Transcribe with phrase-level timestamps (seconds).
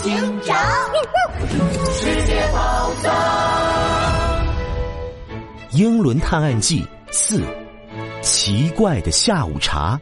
[0.00, 0.56] 警长，
[1.92, 3.12] 世界宝藏，
[5.76, 7.42] 《英伦探案记四：
[8.22, 10.00] 奇怪的下午茶》。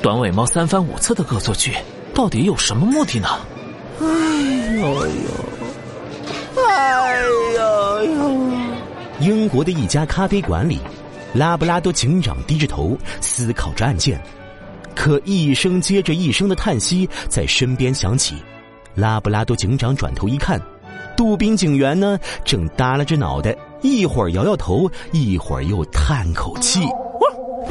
[0.00, 1.76] 短尾猫三番五次的恶作剧，
[2.14, 3.28] 到底有什么目的呢？
[4.00, 4.06] 哎
[4.80, 5.12] 呦呦，
[6.66, 7.20] 哎
[7.52, 8.40] 呦呦！
[9.20, 10.80] 英国的一家咖啡馆里，
[11.34, 14.18] 拉布拉多警长低着头思考着案件，
[14.94, 18.36] 可一声接着一声的叹息在身边响起。
[18.94, 20.60] 拉布拉多警长转头一看，
[21.16, 26.80] 杜宾警员呢正耷拉着脑袋，一会儿摇摇头，一会儿又叹口气。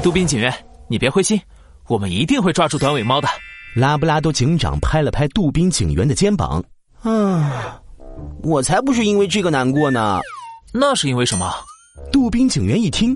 [0.02, 0.54] 杜宾警员，
[0.88, 1.40] 你别灰心，
[1.88, 3.28] 我们一定会抓住短尾猫的。
[3.76, 6.64] 拉布拉多警长拍了拍杜宾警员的肩膀，
[7.04, 7.80] 啊，
[8.42, 10.20] 我才不是因为这个难过呢。
[10.72, 11.54] 那是因为什么？
[12.12, 13.16] 杜宾警员一听，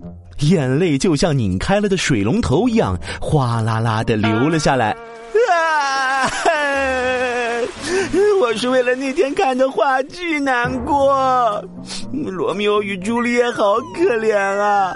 [0.50, 4.96] 眼泪就像拧开了的水龙头一样，哗啦啦的流了下来。
[5.52, 6.30] 啊！
[8.42, 11.64] 我是为了那天看的话剧难过。
[12.12, 14.94] 罗密欧与朱丽叶好可怜啊！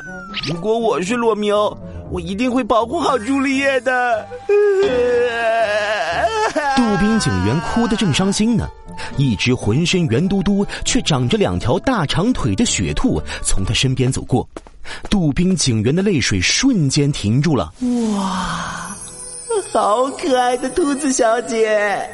[0.47, 1.75] 如果我是罗密欧，
[2.11, 4.25] 我一定会保护好朱丽叶的。
[6.75, 8.67] 杜宾警员哭得正伤心呢。
[9.15, 14.47] 一只浑身圆嘟嘟却长着两条大长腿的雪兔从他身边走过，
[15.09, 17.73] 杜宾警员的泪水瞬间停住了。
[18.15, 18.95] 哇，
[19.71, 22.09] 好可爱的兔子小姐，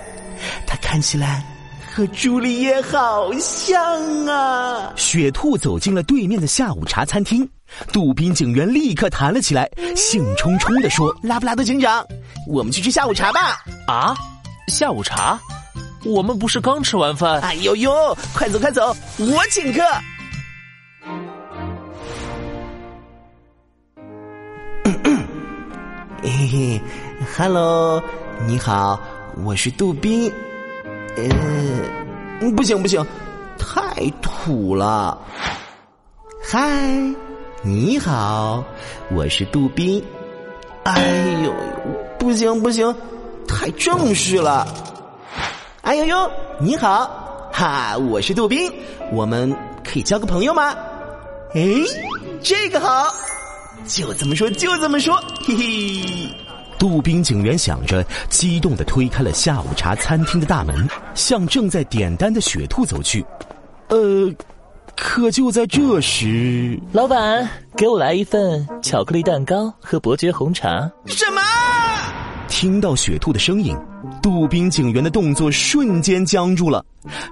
[0.66, 1.45] 她看起来
[1.94, 4.91] 和朱丽叶好像啊！
[4.95, 7.47] 雪兔走进了对面的下午茶餐厅，
[7.91, 12.03] 杜宾警员立刻弹了起来，兴冲冲的说：“拉布拉多警长，
[12.47, 14.16] 我们去吃下午茶吧！”啊，
[14.67, 15.39] 下午茶。
[16.05, 17.39] 我们不是刚吃完饭？
[17.39, 19.81] 哎呦呦，快走快走，我请客。
[26.23, 26.81] 嘿嘿
[27.35, 28.02] ，Hello，
[28.47, 28.97] 你好，
[29.43, 30.31] 我是杜宾。
[31.17, 33.05] 呃，不行不行，
[33.59, 35.19] 太土了。
[36.41, 37.03] 嗨，
[37.62, 38.63] 你好，
[39.12, 40.01] 我是杜宾。
[40.85, 41.03] 哎
[41.44, 41.53] 呦，
[42.17, 42.95] 不行不行，
[43.45, 44.66] 太正式了。
[45.81, 48.72] 哎呦呦，你好，哈，我是杜宾，
[49.12, 50.73] 我们可以交个朋友吗？
[51.53, 51.62] 哎，
[52.41, 53.13] 这个好，
[53.85, 56.29] 就这么说，就这么说，嘿嘿。
[56.79, 63.25] 杜宾警员想着，激动的推开了下午茶餐厅的大门，向正在点单的雪兔走去。
[63.88, 64.29] 呃，
[64.95, 67.47] 可就在这时，老板，
[67.78, 70.91] 给我来一份巧克力蛋糕和伯爵红茶。
[71.06, 71.41] 什么？
[72.50, 73.75] 听到雪兔的声音，
[74.22, 76.85] 杜宾警员的动作瞬间僵住了，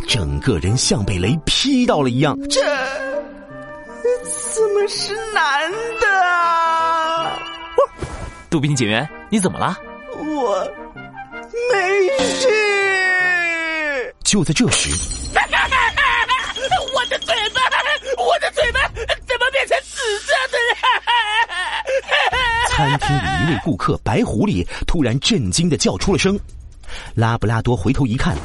[0.08, 2.38] 整个人像被雷劈到了一样。
[2.50, 2.62] 这
[4.24, 7.40] 怎么是男的啊？
[8.50, 9.78] 杜宾警员，你怎么了？
[10.18, 10.72] 我
[11.72, 12.48] 没事。
[14.24, 14.90] 就在这时，
[16.94, 17.62] 我的嘴巴，
[18.18, 18.80] 我的嘴巴
[19.28, 20.84] 怎么变成紫色的了？
[22.70, 26.40] 餐厅里一位顾客白狐狸突然震惊的叫出了声，
[27.16, 28.36] 拉布拉多回头一看，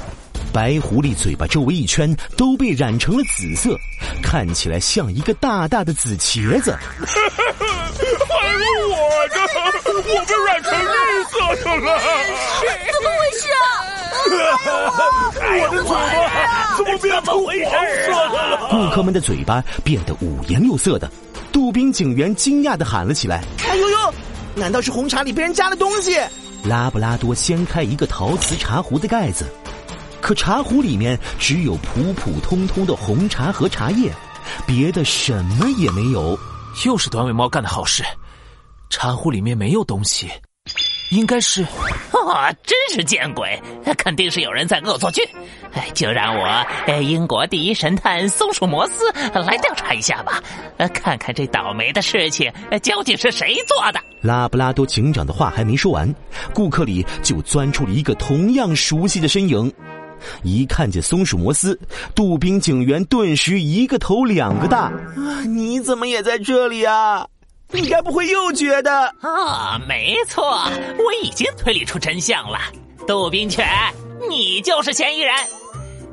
[0.57, 3.79] 白狐狸嘴巴周围一圈都被染成了紫色，
[4.23, 6.75] 看起来像一个大大的紫茄子。
[6.81, 8.97] 还是我
[9.29, 9.37] 的，
[9.85, 10.89] 我被染成绿
[11.29, 12.01] 色的了，
[12.91, 13.69] 怎么回事啊？
[15.45, 18.57] 我的嘴巴怎么变成黄色的了？
[18.71, 21.07] 顾客们的嘴巴变得五颜六色的。
[21.53, 24.15] 杜宾警员惊讶的喊了起来：“哎呦呦！
[24.55, 26.17] 难道是红茶里被人加了东西？”
[26.65, 29.45] 拉布拉多掀开一个陶瓷茶壶的盖子，
[30.21, 34.13] 可茶壶里面只有普普通通的红茶和茶叶，
[34.67, 36.39] 别的什么也没有。
[36.85, 38.03] 又是短尾猫干的好事，
[38.91, 40.29] 茶壶里面没有东西。
[41.11, 41.63] 应该是，
[42.29, 43.63] 啊，真是见鬼！
[43.97, 45.23] 肯定是有人在恶作剧。
[45.73, 46.67] 哎，就让我，
[47.01, 50.43] 英国第一神探松鼠摩斯来调查一下吧，
[50.93, 52.53] 看看这倒霉的事情
[52.83, 54.01] 究竟是谁做的。
[54.21, 56.13] 拉布拉多警长的话还没说完，
[56.53, 59.73] 顾客里就钻出了一个同样熟悉的身影。
[60.43, 61.79] 一看见松鼠摩斯，
[62.15, 64.85] 杜宾警员顿时一个头两个大。
[64.85, 67.27] 啊，你怎么也在这里啊？
[67.73, 69.81] 你该不会又觉得啊？
[69.89, 70.45] 没错，
[70.99, 72.59] 我已经推理出真相了。
[73.07, 73.67] 杜宾犬，
[74.29, 75.35] 你就是嫌疑人，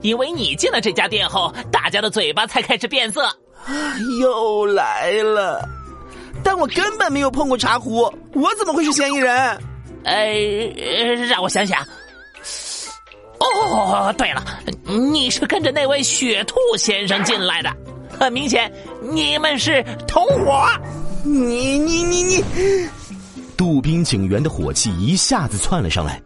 [0.02, 3.28] 因为你进了这家店后，大家的嘴巴才开始变色。
[4.20, 5.64] 又来了，
[6.44, 9.58] 但我根本没有碰过茶壶，我怎么会是嫌疑人？
[10.04, 10.26] 呃，
[11.28, 11.80] 让我想想。
[13.44, 14.44] 哦，对了，
[14.86, 17.70] 你是跟着那位雪兔先生进来的，
[18.20, 20.66] 很明显，你们是同伙。
[21.26, 22.44] 你你你你！
[23.56, 26.22] 杜宾警员的火气一下子窜了上来，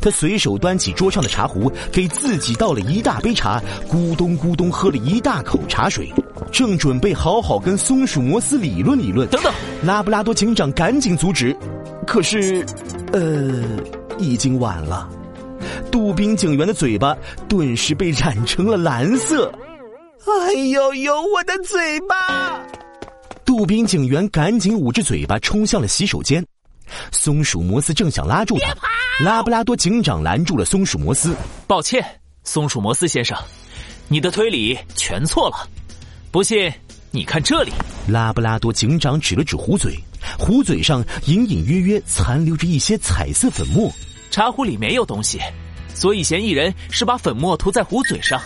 [0.00, 3.60] 他随手端起桌上的茶壶，给自己倒了一大杯茶，
[3.90, 6.10] 咕咚咕咚喝了一大口茶水，
[6.50, 9.28] 正准备好好跟松鼠摩斯理论理论。
[9.28, 11.54] 等等，拉布拉多警长赶紧阻止，
[12.06, 12.64] 可是，
[13.12, 13.62] 呃，
[14.18, 15.08] 已经晚了。
[15.90, 17.16] 杜宾警员的嘴巴
[17.48, 19.52] 顿时被染成了蓝色。
[20.26, 22.62] 哎呦呦，我的嘴巴！
[23.44, 26.44] 杜宾警员赶紧捂着嘴巴冲向了洗手间。
[27.12, 28.74] 松鼠摩斯正想拉住他，
[29.24, 31.34] 拉布拉多警长拦住了松鼠摩斯。
[31.66, 32.04] 抱歉，
[32.44, 33.36] 松鼠摩斯先生，
[34.08, 35.68] 你的推理全错了。
[36.30, 36.70] 不信，
[37.10, 37.72] 你看这里。
[38.06, 39.98] 拉布拉多警长指了指壶嘴，
[40.38, 43.90] 壶嘴上隐隐约约残留着一些彩色粉末。
[44.30, 45.38] 茶壶里没有东西，
[45.98, 48.40] 所以嫌疑人是把粉末涂在壶嘴上。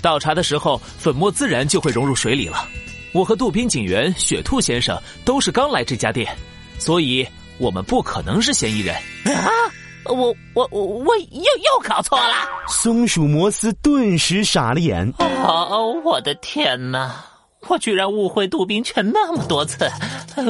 [0.00, 2.66] 倒茶的时候，粉末自然就会融入水里了。
[3.12, 6.34] 我和杜宾警员、雪兔先生都是刚来这家店，
[6.78, 7.26] 所以
[7.58, 8.94] 我们不可能是嫌疑人。
[9.26, 9.44] 啊！
[10.06, 12.34] 我我我我又又搞错了。
[12.66, 15.12] 松鼠摩斯顿时傻了眼。
[15.18, 17.22] 哦，我的天哪！
[17.68, 19.90] 我居然误会杜宾犬那么多次，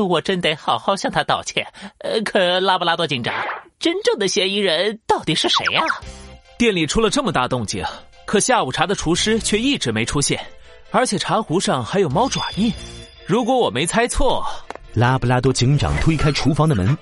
[0.08, 1.66] 我真得好好向他道歉。
[1.98, 3.34] 呃，可拉布拉多警长，
[3.81, 5.82] 真正的嫌疑人到底是谁呀？
[6.58, 7.85] 店里出了这么大动静。
[8.25, 10.44] 可下午茶的厨师却一直没出现，
[10.91, 12.73] 而且茶壶上还有猫爪印。
[13.25, 14.44] 如果我没猜错，
[14.94, 16.97] 拉布拉多警长推开厨房的门，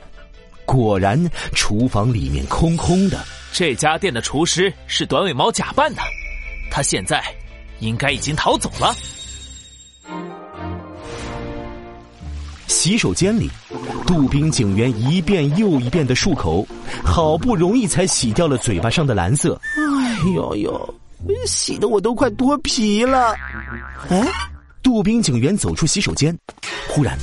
[0.66, 1.18] 果然
[1.54, 3.24] 厨房里面空空的。
[3.52, 6.02] 这家店的厨师是短尾猫假扮的，
[6.70, 7.24] 他现在
[7.78, 8.94] 应该已经逃走了。
[12.84, 13.50] 洗手间里，
[14.06, 16.68] 杜宾警员一遍又一遍的漱口，
[17.02, 19.58] 好不容易才洗掉了嘴巴上的蓝色。
[19.74, 20.94] 哎呦呦！
[21.46, 23.34] 洗的我都快脱皮了。
[24.10, 24.22] 哎，
[24.82, 26.38] 杜宾警员走出洗手间，
[26.86, 27.18] 忽然，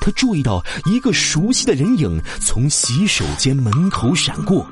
[0.00, 4.66] 他注意到一个熟悉的人影从洗手间门口闪过。